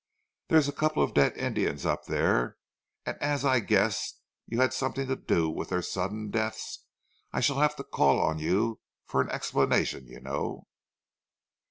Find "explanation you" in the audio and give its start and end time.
9.29-10.19